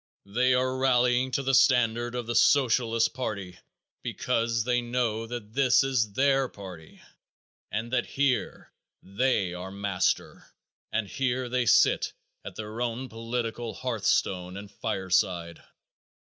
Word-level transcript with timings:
They 0.25 0.55
are 0.55 0.79
rallying 0.79 1.29
to 1.33 1.43
the 1.43 1.53
standard 1.53 2.15
of 2.15 2.25
the 2.25 2.33
Socialist 2.33 3.13
party 3.13 3.59
because 4.01 4.63
they 4.63 4.81
know 4.81 5.27
that 5.27 5.53
this 5.53 5.83
is 5.83 6.13
their 6.13 6.49
party 6.49 7.03
and 7.71 7.93
that 7.93 8.07
here 8.07 8.73
they 9.03 9.53
are 9.53 9.69
master, 9.69 10.47
and 10.91 11.07
here 11.07 11.47
they 11.49 11.67
sit 11.67 12.13
at 12.43 12.55
their 12.55 12.81
own 12.81 13.09
political 13.09 13.75
hearthstone 13.75 14.57
and 14.57 14.71
fireside. 14.71 15.63